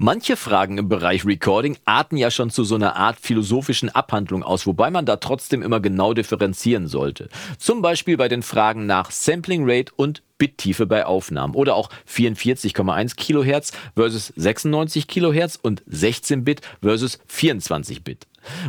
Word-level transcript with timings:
Manche 0.00 0.36
Fragen 0.36 0.76
im 0.78 0.88
Bereich 0.88 1.24
Recording 1.24 1.76
arten 1.84 2.16
ja 2.16 2.28
schon 2.32 2.50
zu 2.50 2.64
so 2.64 2.74
einer 2.74 2.96
Art 2.96 3.16
philosophischen 3.20 3.90
Abhandlung 3.90 4.42
aus, 4.42 4.66
wobei 4.66 4.90
man 4.90 5.06
da 5.06 5.18
trotzdem 5.18 5.62
immer 5.62 5.78
genau 5.78 6.14
differenzieren 6.14 6.88
sollte. 6.88 7.28
Zum 7.58 7.80
Beispiel 7.80 8.16
bei 8.16 8.26
den 8.26 8.42
Fragen 8.42 8.86
nach 8.86 9.12
Sampling 9.12 9.62
Rate 9.70 9.92
und 9.94 10.24
Bittiefe 10.36 10.86
bei 10.86 11.06
Aufnahmen 11.06 11.54
oder 11.54 11.76
auch 11.76 11.90
44,1 12.10 13.14
Kilohertz 13.14 13.70
versus 13.94 14.32
96 14.34 15.06
Kilohertz 15.06 15.60
und 15.62 15.84
16 15.86 16.42
Bit 16.42 16.62
versus 16.82 17.20
24 17.28 18.02
Bit. 18.02 18.26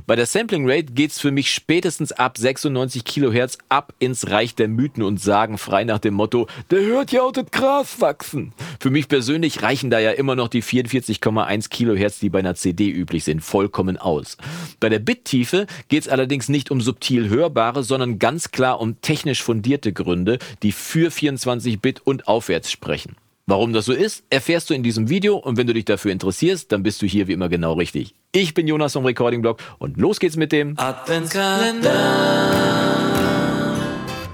Bei 0.08 0.16
der 0.16 0.26
Sampling 0.26 0.70
Rate 0.70 0.94
geht's 0.94 1.20
für 1.20 1.32
mich 1.32 1.52
spätestens 1.52 2.12
ab 2.12 2.38
96 2.38 3.04
Kilohertz 3.04 3.58
ab 3.70 3.94
ins 4.00 4.30
Reich 4.30 4.56
der 4.56 4.68
Mythen 4.68 5.04
und 5.04 5.22
Sagen 5.22 5.58
frei 5.58 5.84
nach 5.84 6.00
dem 6.00 6.14
Motto, 6.14 6.48
der 6.72 6.82
hört 6.82 7.12
ja 7.12 7.24
auch 7.24 7.32
das 7.32 7.52
Gras 7.52 8.02
wachsen. 8.02 8.54
Für 8.80 8.90
mich 8.90 9.08
persönlich 9.08 9.62
reichen 9.62 9.90
da 9.90 10.00
ja 10.00 10.12
immer 10.12 10.36
noch 10.36 10.48
die 10.48 10.64
44,1 10.64 11.70
Kilohertz, 11.70 12.20
die 12.20 12.30
bei 12.30 12.40
einer 12.40 12.56
CD 12.56 12.90
üblich 12.90 13.24
sind, 13.24 13.42
vollkommen 13.42 13.98
aus. 13.98 14.38
Bei 14.80 14.90
der 14.90 15.00
Bittiefe 15.00 15.68
geht's 15.88 16.08
allerdings 16.08 16.50
nicht 16.50 16.72
um 16.72 16.82
subtil 16.82 17.30
hörbare, 17.30 17.84
sondern 17.84 18.20
ganz 18.20 18.52
klar 18.52 18.80
um 18.80 19.02
technisch 19.02 19.44
fundierte 19.44 19.94
Gründe, 19.94 20.40
die 20.64 20.72
für 20.72 21.12
24 21.12 21.80
Bit 21.80 22.02
und 22.04 22.28
aufwärts 22.28 22.72
sprechen. 22.72 23.16
Warum 23.48 23.74
das 23.74 23.86
so 23.86 23.94
ist, 23.94 24.24
erfährst 24.32 24.72
du 24.72 24.74
in 24.74 24.82
diesem 24.82 25.08
Video 25.08 25.38
und 25.38 25.56
wenn 25.56 25.68
du 25.68 25.74
dich 25.74 25.86
dafür 25.86 26.12
interessierst, 26.12 26.72
dann 26.72 26.82
bist 26.82 27.02
du 27.04 27.06
hier 27.06 27.28
wie 27.28 27.34
immer 27.34 27.48
genau 27.48 27.74
richtig. 27.74 28.16
Ich 28.36 28.54
bin 28.54 28.68
Jonas 28.68 28.92
vom 28.92 29.06
Recording 29.06 29.42
Blog 29.42 29.60
und 29.80 29.96
los 29.96 30.20
geht's 30.20 30.36
mit 30.36 30.52
dem 30.52 30.78
Adventskalender. 30.78 31.94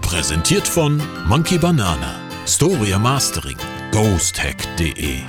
Präsentiert 0.02 0.68
von 0.68 1.00
Monkey 1.28 1.60
Banana, 1.60 2.16
Storia 2.48 2.98
Mastering, 2.98 3.58
ghosthack.de 3.92 5.20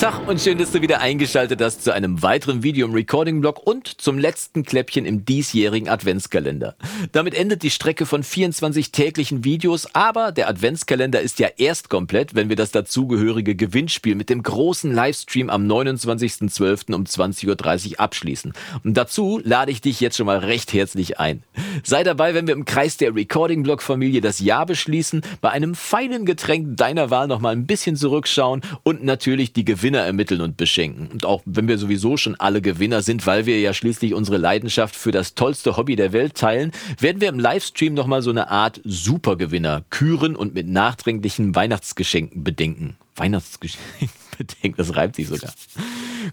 Tag 0.00 0.26
und 0.26 0.40
schön, 0.40 0.56
dass 0.56 0.72
du 0.72 0.80
wieder 0.80 1.02
eingeschaltet 1.02 1.60
hast 1.60 1.84
zu 1.84 1.92
einem 1.92 2.22
weiteren 2.22 2.62
Video 2.62 2.86
im 2.86 2.94
Recording-Blog 2.94 3.66
und 3.66 4.00
zum 4.00 4.16
letzten 4.16 4.62
Kläppchen 4.62 5.04
im 5.04 5.26
diesjährigen 5.26 5.90
Adventskalender. 5.90 6.74
Damit 7.12 7.34
endet 7.34 7.62
die 7.62 7.68
Strecke 7.68 8.06
von 8.06 8.22
24 8.22 8.92
täglichen 8.92 9.44
Videos, 9.44 9.94
aber 9.94 10.32
der 10.32 10.48
Adventskalender 10.48 11.20
ist 11.20 11.38
ja 11.38 11.48
erst 11.54 11.90
komplett, 11.90 12.34
wenn 12.34 12.48
wir 12.48 12.56
das 12.56 12.70
dazugehörige 12.70 13.54
Gewinnspiel 13.54 14.14
mit 14.14 14.30
dem 14.30 14.42
großen 14.42 14.90
Livestream 14.90 15.50
am 15.50 15.66
29.12. 15.66 16.94
um 16.94 17.04
20.30 17.04 17.90
Uhr 17.92 18.00
abschließen. 18.00 18.54
Und 18.82 18.96
dazu 18.96 19.38
lade 19.44 19.70
ich 19.70 19.82
dich 19.82 20.00
jetzt 20.00 20.16
schon 20.16 20.24
mal 20.24 20.38
recht 20.38 20.72
herzlich 20.72 21.20
ein. 21.20 21.42
Sei 21.84 22.04
dabei, 22.04 22.32
wenn 22.32 22.46
wir 22.46 22.54
im 22.54 22.64
Kreis 22.64 22.96
der 22.96 23.14
Recording-Blog-Familie 23.14 24.22
das 24.22 24.40
Jahr 24.40 24.64
beschließen, 24.64 25.20
bei 25.42 25.50
einem 25.50 25.74
feinen 25.74 26.24
Getränk 26.24 26.78
deiner 26.78 27.10
Wahl 27.10 27.26
noch 27.26 27.40
mal 27.40 27.52
ein 27.52 27.66
bisschen 27.66 27.96
zurückschauen 27.96 28.62
und 28.82 29.04
natürlich 29.04 29.52
die 29.52 29.66
Gewinner 29.66 29.89
Gewinner 29.90 30.06
ermitteln 30.06 30.40
und 30.40 30.56
beschenken. 30.56 31.08
Und 31.08 31.24
auch 31.24 31.42
wenn 31.46 31.66
wir 31.66 31.76
sowieso 31.76 32.16
schon 32.16 32.36
alle 32.36 32.62
Gewinner 32.62 33.02
sind, 33.02 33.26
weil 33.26 33.46
wir 33.46 33.58
ja 33.58 33.74
schließlich 33.74 34.14
unsere 34.14 34.36
Leidenschaft 34.36 34.94
für 34.94 35.10
das 35.10 35.34
tollste 35.34 35.76
Hobby 35.76 35.96
der 35.96 36.12
Welt 36.12 36.36
teilen, 36.36 36.70
werden 37.00 37.20
wir 37.20 37.28
im 37.28 37.40
Livestream 37.40 37.92
nochmal 37.94 38.22
so 38.22 38.30
eine 38.30 38.50
Art 38.50 38.80
Supergewinner 38.84 39.82
küren 39.90 40.36
und 40.36 40.54
mit 40.54 40.68
nachträglichen 40.68 41.56
Weihnachtsgeschenken 41.56 42.44
bedenken. 42.44 42.98
Weihnachtsgeschenken 43.16 44.10
bedenken, 44.38 44.76
das 44.76 44.94
reibt 44.94 45.16
sich 45.16 45.26
sogar. 45.26 45.52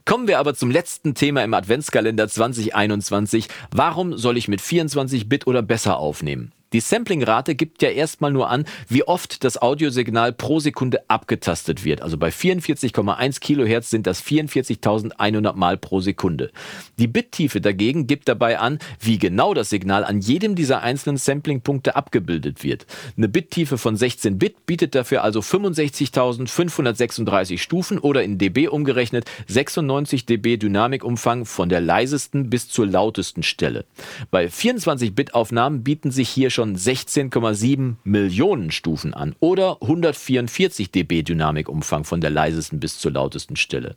Kommen 0.05 0.27
wir 0.27 0.37
aber 0.37 0.53
zum 0.53 0.69
letzten 0.69 1.15
Thema 1.15 1.43
im 1.43 1.55
Adventskalender 1.55 2.27
2021. 2.27 3.47
Warum 3.71 4.15
soll 4.19 4.37
ich 4.37 4.47
mit 4.47 4.61
24 4.61 5.27
Bit 5.27 5.47
oder 5.47 5.63
besser 5.63 5.97
aufnehmen? 5.97 6.51
Die 6.73 6.81
Samplingrate 6.81 7.55
gibt 7.55 7.81
ja 7.81 7.89
erstmal 7.89 8.31
nur 8.31 8.49
an, 8.49 8.65
wie 8.89 9.03
oft 9.03 9.45
das 9.45 9.61
Audiosignal 9.61 10.33
pro 10.33 10.59
Sekunde 10.59 11.09
abgetastet 11.09 11.85
wird. 11.85 12.01
Also 12.01 12.17
bei 12.17 12.27
44,1 12.27 13.39
Kilohertz 13.39 13.89
sind 13.89 14.05
das 14.05 14.21
44.100 14.21 15.53
Mal 15.53 15.77
pro 15.77 16.01
Sekunde. 16.01 16.51
Die 16.99 17.07
Bittiefe 17.07 17.61
dagegen 17.61 18.05
gibt 18.05 18.27
dabei 18.27 18.59
an, 18.59 18.79
wie 18.99 19.17
genau 19.17 19.53
das 19.53 19.69
Signal 19.69 20.03
an 20.03 20.19
jedem 20.19 20.55
dieser 20.55 20.81
einzelnen 20.81 21.15
Samplingpunkte 21.15 21.95
abgebildet 21.95 22.63
wird. 22.63 22.85
Eine 23.15 23.29
Bittiefe 23.29 23.77
von 23.77 23.95
16 23.95 24.37
Bit 24.37 24.65
bietet 24.65 24.93
dafür 24.93 25.23
also 25.23 25.39
65.536 25.39 27.59
Stufen 27.59 27.97
oder 27.97 28.23
in 28.23 28.37
dB 28.37 28.67
umgerechnet 28.67 29.23
96 29.47 30.25
dB 30.25 30.57
Dynamikumfang 30.57 31.45
von 31.45 31.69
der 31.69 31.79
leisesten 31.79 32.49
bis 32.49 32.67
zur 32.67 32.87
lautesten 32.87 33.43
Stelle. 33.43 33.85
Bei 34.31 34.49
24 34.49 35.15
Bit 35.15 35.33
Aufnahmen 35.33 35.83
bieten 35.83 36.11
sich 36.11 36.27
hier 36.27 36.49
schon 36.57 36.75
16,7 36.75 37.97
Millionen 38.03 38.71
Stufen 38.71 39.13
an 39.13 39.35
oder 39.39 39.77
144 39.79 40.89
dB 40.89 41.21
Dynamikumfang 41.21 42.03
von 42.03 42.19
der 42.19 42.31
leisesten 42.31 42.79
bis 42.79 42.97
zur 42.97 43.11
lautesten 43.11 43.55
Stelle. 43.55 43.95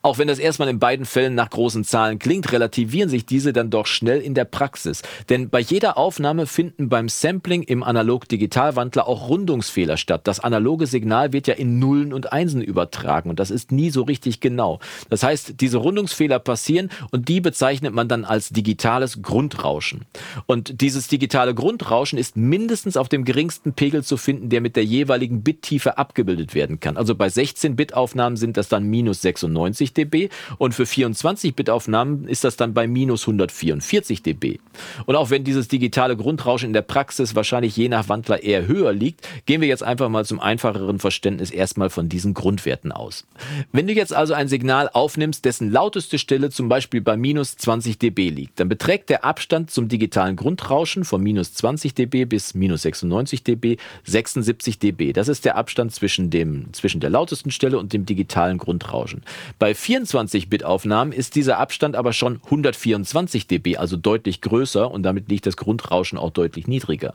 Auch 0.00 0.16
wenn 0.16 0.26
das 0.26 0.38
erstmal 0.38 0.70
in 0.70 0.78
beiden 0.78 1.04
Fällen 1.04 1.34
nach 1.34 1.50
großen 1.50 1.84
Zahlen 1.84 2.18
klingt, 2.18 2.50
relativieren 2.50 3.10
sich 3.10 3.26
diese 3.26 3.52
dann 3.52 3.68
doch 3.68 3.84
schnell 3.84 4.22
in 4.22 4.32
der 4.32 4.46
Praxis. 4.46 5.02
Denn 5.28 5.50
bei 5.50 5.60
jeder 5.60 5.98
Aufnahme 5.98 6.46
finden 6.46 6.88
beim 6.88 7.10
Sampling 7.10 7.62
im 7.62 7.82
Analog-Digital-Wandler 7.82 9.06
auch 9.06 9.28
Rundungsfehler 9.28 9.98
statt. 9.98 10.22
Das 10.26 10.40
analoge 10.40 10.86
Signal 10.86 11.34
wird 11.34 11.46
ja 11.46 11.56
in 11.56 11.78
Nullen 11.78 12.14
und 12.14 12.32
Einsen 12.32 12.62
übertragen 12.62 13.28
und 13.28 13.38
das 13.38 13.50
ist 13.50 13.70
nie 13.70 13.90
so 13.90 14.00
richtig 14.00 14.40
genau. 14.40 14.80
Das 15.10 15.22
heißt, 15.22 15.60
diese 15.60 15.76
Rundungsfehler 15.76 16.38
passieren 16.38 16.88
und 17.10 17.28
die 17.28 17.42
bezeichnet 17.42 17.92
man 17.92 18.08
dann 18.08 18.24
als 18.24 18.48
digitales 18.48 19.20
Grundrauschen. 19.20 20.06
Und 20.46 20.80
dieses 20.80 21.08
digitale 21.08 21.54
Grundrauschen 21.54 21.97
Rauschen 21.98 22.16
ist 22.16 22.36
mindestens 22.36 22.96
auf 22.96 23.08
dem 23.08 23.24
geringsten 23.24 23.72
Pegel 23.72 24.04
zu 24.04 24.16
finden, 24.16 24.50
der 24.50 24.60
mit 24.60 24.76
der 24.76 24.84
jeweiligen 24.84 25.42
Bittiefe 25.42 25.98
abgebildet 25.98 26.54
werden 26.54 26.78
kann. 26.78 26.96
Also 26.96 27.16
bei 27.16 27.26
16-Bit-Aufnahmen 27.26 28.36
sind 28.36 28.56
das 28.56 28.68
dann 28.68 28.84
minus 28.84 29.20
96 29.22 29.94
dB 29.94 30.28
und 30.58 30.74
für 30.74 30.84
24-Bit-Aufnahmen 30.84 32.28
ist 32.28 32.44
das 32.44 32.56
dann 32.56 32.72
bei 32.72 32.86
minus 32.86 33.22
144 33.22 34.22
dB. 34.22 34.58
Und 35.06 35.16
auch 35.16 35.30
wenn 35.30 35.42
dieses 35.42 35.66
digitale 35.66 36.16
Grundrauschen 36.16 36.68
in 36.68 36.72
der 36.72 36.82
Praxis 36.82 37.34
wahrscheinlich 37.34 37.76
je 37.76 37.88
nach 37.88 38.08
Wandler 38.08 38.44
eher 38.44 38.68
höher 38.68 38.92
liegt, 38.92 39.26
gehen 39.46 39.60
wir 39.60 39.66
jetzt 39.66 39.82
einfach 39.82 40.08
mal 40.08 40.24
zum 40.24 40.38
einfacheren 40.38 41.00
Verständnis 41.00 41.50
erstmal 41.50 41.90
von 41.90 42.08
diesen 42.08 42.32
Grundwerten 42.32 42.92
aus. 42.92 43.26
Wenn 43.72 43.88
du 43.88 43.92
jetzt 43.92 44.14
also 44.14 44.34
ein 44.34 44.46
Signal 44.46 44.88
aufnimmst, 44.92 45.44
dessen 45.44 45.72
lauteste 45.72 46.20
Stelle 46.20 46.50
zum 46.50 46.68
Beispiel 46.68 47.00
bei 47.00 47.16
minus 47.16 47.56
20 47.56 47.98
dB 47.98 48.30
liegt, 48.30 48.60
dann 48.60 48.68
beträgt 48.68 49.10
der 49.10 49.24
Abstand 49.24 49.72
zum 49.72 49.88
digitalen 49.88 50.36
Grundrauschen 50.36 51.04
von 51.04 51.20
minus 51.20 51.54
20 51.54 51.87
20 51.88 51.94
dB 51.94 52.24
bis 52.26 52.54
minus 52.54 52.82
96 52.82 53.42
dB 53.42 53.76
76 54.04 54.78
dB. 54.78 55.12
Das 55.12 55.28
ist 55.28 55.44
der 55.44 55.56
Abstand 55.56 55.92
zwischen, 55.92 56.30
dem, 56.30 56.72
zwischen 56.72 57.00
der 57.00 57.10
lautesten 57.10 57.50
Stelle 57.50 57.78
und 57.78 57.92
dem 57.92 58.06
digitalen 58.06 58.58
Grundrauschen. 58.58 59.22
Bei 59.58 59.72
24-Bit-Aufnahmen 59.72 61.12
ist 61.12 61.34
dieser 61.34 61.58
Abstand 61.58 61.96
aber 61.96 62.12
schon 62.12 62.40
124 62.44 63.46
dB, 63.46 63.76
also 63.76 63.96
deutlich 63.96 64.40
größer 64.40 64.90
und 64.90 65.02
damit 65.02 65.28
liegt 65.28 65.46
das 65.46 65.56
Grundrauschen 65.56 66.18
auch 66.18 66.30
deutlich 66.30 66.66
niedriger. 66.66 67.14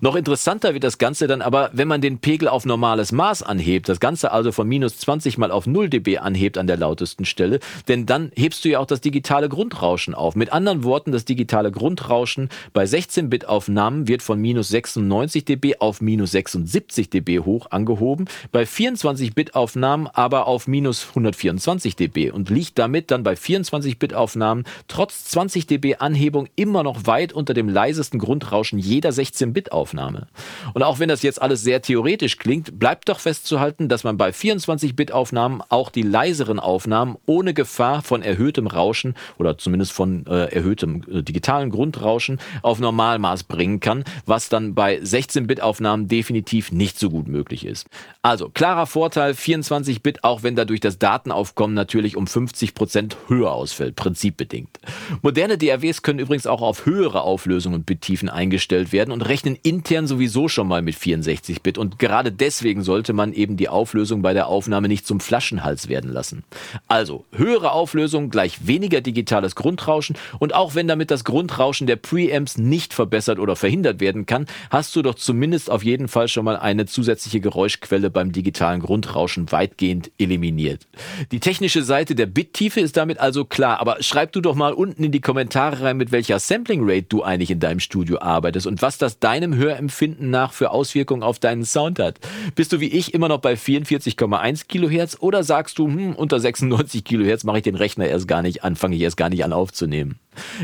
Noch 0.00 0.16
interessanter 0.16 0.74
wird 0.74 0.84
das 0.84 0.98
Ganze 0.98 1.26
dann 1.26 1.42
aber, 1.42 1.70
wenn 1.72 1.88
man 1.88 2.00
den 2.00 2.18
Pegel 2.18 2.48
auf 2.48 2.66
normales 2.66 3.12
Maß 3.12 3.42
anhebt, 3.42 3.88
das 3.88 4.00
Ganze 4.00 4.32
also 4.32 4.52
von 4.52 4.68
minus 4.68 4.98
20 4.98 5.38
mal 5.38 5.50
auf 5.50 5.66
0 5.66 5.88
dB 5.88 6.18
anhebt 6.18 6.58
an 6.58 6.66
der 6.66 6.76
lautesten 6.76 7.24
Stelle, 7.24 7.60
denn 7.88 8.06
dann 8.06 8.32
hebst 8.36 8.64
du 8.64 8.68
ja 8.68 8.78
auch 8.78 8.86
das 8.86 9.00
digitale 9.00 9.48
Grundrauschen 9.48 10.14
auf. 10.14 10.36
Mit 10.36 10.52
anderen 10.52 10.84
Worten, 10.84 11.12
das 11.12 11.24
digitale 11.24 11.70
Grundrauschen 11.70 12.48
bei 12.72 12.84
16-Bit-Aufnahmen 12.84 14.08
wird 14.10 14.22
von 14.22 14.40
minus 14.40 14.68
96 14.70 15.44
dB 15.44 15.76
auf 15.78 16.00
minus 16.00 16.32
76 16.32 17.10
dB 17.10 17.38
hoch 17.38 17.68
angehoben, 17.70 18.26
bei 18.50 18.64
24-Bit-Aufnahmen 18.64 20.08
aber 20.08 20.48
auf 20.48 20.66
minus 20.66 21.10
124 21.10 21.94
dB 21.94 22.32
und 22.32 22.50
liegt 22.50 22.76
damit 22.80 23.12
dann 23.12 23.22
bei 23.22 23.34
24-Bit-Aufnahmen 23.34 24.64
trotz 24.88 25.26
20 25.26 25.68
dB 25.68 25.96
Anhebung 25.96 26.48
immer 26.56 26.82
noch 26.82 27.06
weit 27.06 27.32
unter 27.32 27.54
dem 27.54 27.68
leisesten 27.68 28.18
Grundrauschen 28.18 28.80
jeder 28.80 29.10
16-Bit-Aufnahme. 29.10 30.26
Und 30.74 30.82
auch 30.82 30.98
wenn 30.98 31.08
das 31.08 31.22
jetzt 31.22 31.40
alles 31.40 31.62
sehr 31.62 31.80
theoretisch 31.80 32.36
klingt, 32.36 32.80
bleibt 32.80 33.08
doch 33.08 33.20
festzuhalten, 33.20 33.88
dass 33.88 34.02
man 34.02 34.16
bei 34.16 34.30
24-Bit-Aufnahmen 34.30 35.62
auch 35.68 35.90
die 35.90 36.02
leiseren 36.02 36.58
Aufnahmen 36.58 37.16
ohne 37.26 37.54
Gefahr 37.54 38.02
von 38.02 38.22
erhöhtem 38.22 38.66
Rauschen 38.66 39.14
oder 39.38 39.56
zumindest 39.56 39.92
von 39.92 40.26
äh, 40.26 40.46
erhöhtem 40.52 41.04
äh, 41.08 41.22
digitalen 41.22 41.70
Grundrauschen 41.70 42.40
auf 42.62 42.80
Normalmaß 42.80 43.44
bringen 43.44 43.78
kann 43.78 43.99
was 44.26 44.48
dann 44.48 44.74
bei 44.74 44.98
16-Bit-Aufnahmen 44.98 46.08
definitiv 46.08 46.72
nicht 46.72 46.98
so 46.98 47.10
gut 47.10 47.28
möglich 47.28 47.64
ist. 47.64 47.86
Also 48.22 48.48
klarer 48.48 48.86
Vorteil 48.86 49.32
24-Bit, 49.32 50.24
auch 50.24 50.42
wenn 50.42 50.56
dadurch 50.56 50.80
das 50.80 50.98
Datenaufkommen 50.98 51.74
natürlich 51.74 52.16
um 52.16 52.26
50 52.26 52.74
Prozent 52.74 53.16
höher 53.28 53.52
ausfällt, 53.52 53.96
prinzipbedingt. 53.96 54.78
Moderne 55.22 55.58
DAWs 55.58 56.02
können 56.02 56.18
übrigens 56.18 56.46
auch 56.46 56.62
auf 56.62 56.86
höhere 56.86 57.22
Auflösungen 57.22 57.76
und 57.76 57.86
Bittiefen 57.86 58.28
eingestellt 58.28 58.92
werden 58.92 59.10
und 59.12 59.22
rechnen 59.22 59.56
intern 59.62 60.06
sowieso 60.06 60.48
schon 60.48 60.68
mal 60.68 60.82
mit 60.82 60.96
64-Bit 60.96 61.78
und 61.78 61.98
gerade 61.98 62.30
deswegen 62.30 62.82
sollte 62.82 63.12
man 63.12 63.32
eben 63.32 63.56
die 63.56 63.68
Auflösung 63.68 64.22
bei 64.22 64.34
der 64.34 64.46
Aufnahme 64.46 64.88
nicht 64.88 65.06
zum 65.06 65.20
Flaschenhals 65.20 65.88
werden 65.88 66.12
lassen. 66.12 66.44
Also 66.88 67.24
höhere 67.32 67.72
Auflösung 67.72 68.30
gleich 68.30 68.66
weniger 68.66 69.00
digitales 69.00 69.54
Grundrauschen 69.54 70.16
und 70.38 70.54
auch 70.54 70.74
wenn 70.74 70.88
damit 70.88 71.10
das 71.10 71.24
Grundrauschen 71.24 71.86
der 71.86 71.96
Preamps 71.96 72.58
nicht 72.58 72.94
verbessert 72.94 73.38
oder 73.38 73.56
verhindert 73.56 73.89
verhindert 73.90 74.00
werden 74.00 74.26
kann, 74.26 74.46
hast 74.70 74.94
du 74.96 75.02
doch 75.02 75.14
zumindest 75.14 75.70
auf 75.70 75.82
jeden 75.82 76.08
Fall 76.08 76.28
schon 76.28 76.44
mal 76.44 76.56
eine 76.56 76.86
zusätzliche 76.86 77.40
Geräuschquelle 77.40 78.10
beim 78.10 78.32
digitalen 78.32 78.80
Grundrauschen 78.80 79.50
weitgehend 79.50 80.10
eliminiert. 80.18 80.86
Die 81.32 81.40
technische 81.40 81.82
Seite 81.82 82.14
der 82.14 82.26
Bittiefe 82.26 82.80
ist 82.80 82.96
damit 82.96 83.18
also 83.18 83.44
klar, 83.44 83.80
aber 83.80 84.02
schreib 84.02 84.32
du 84.32 84.40
doch 84.40 84.54
mal 84.54 84.72
unten 84.72 85.04
in 85.04 85.12
die 85.12 85.20
Kommentare 85.20 85.82
rein, 85.82 85.96
mit 85.96 86.12
welcher 86.12 86.38
Sampling 86.38 86.82
Rate 86.84 87.06
du 87.08 87.22
eigentlich 87.22 87.50
in 87.50 87.60
deinem 87.60 87.80
Studio 87.80 88.18
arbeitest 88.20 88.66
und 88.66 88.82
was 88.82 88.98
das 88.98 89.18
deinem 89.18 89.54
Hörempfinden 89.54 90.30
nach 90.30 90.52
für 90.52 90.70
Auswirkungen 90.70 91.22
auf 91.22 91.38
deinen 91.38 91.64
Sound 91.64 91.98
hat. 91.98 92.18
Bist 92.54 92.72
du 92.72 92.80
wie 92.80 92.88
ich 92.88 93.14
immer 93.14 93.28
noch 93.28 93.38
bei 93.38 93.54
44,1 93.54 94.66
Kilohertz 94.66 95.16
oder 95.20 95.42
sagst 95.42 95.78
du, 95.78 95.86
hm, 95.86 96.14
unter 96.14 96.38
96 96.38 97.04
Kilohertz 97.04 97.44
mache 97.44 97.58
ich 97.58 97.64
den 97.64 97.74
Rechner 97.74 98.06
erst 98.06 98.28
gar 98.28 98.42
nicht 98.42 98.64
an, 98.64 98.76
fange 98.76 98.96
ich 98.96 99.02
erst 99.02 99.16
gar 99.16 99.28
nicht 99.28 99.44
an 99.44 99.52
aufzunehmen? 99.52 100.18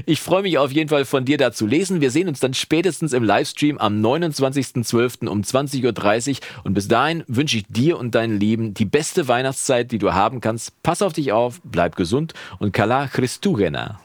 Ich 0.05 0.20
freue 0.20 0.43
mich 0.43 0.58
auf 0.58 0.73
jeden 0.73 0.88
Fall 0.88 1.05
von 1.05 1.25
dir 1.25 1.38
da 1.38 1.52
zu 1.52 1.67
lesen. 1.67 2.00
Wir 2.00 2.11
sehen 2.11 2.28
uns 2.28 2.40
dann 2.40 2.55
spätestens 2.55 3.12
im 3.12 3.25
Livestream 3.25 3.78
am 3.78 4.00
29.12. 4.05 5.28
um 5.28 5.43
20.30 5.43 6.31
Uhr. 6.31 6.37
Und 6.64 6.75
bis 6.75 6.88
dahin 6.88 7.25
wünsche 7.26 7.58
ich 7.58 7.64
dir 7.69 7.99
und 7.99 8.14
deinen 8.14 8.38
Lieben 8.38 8.75
die 8.75 8.84
beste 8.84 9.28
Weihnachtszeit, 9.28 9.93
die 9.93 9.99
du 9.99 10.12
haben 10.12 10.40
kannst. 10.40 10.82
Pass 10.82 11.02
auf 11.02 11.12
dich 11.12 11.32
auf, 11.32 11.61
bleib 11.64 11.96
gesund 11.96 12.34
und 12.58 12.73
Kala 12.73 13.08
Christugena. 13.08 14.00